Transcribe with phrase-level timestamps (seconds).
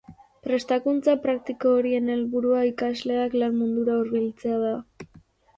[0.45, 4.75] Prestakuntza praktiko horien helburua ikasleak lan mundura hurbiltzea da.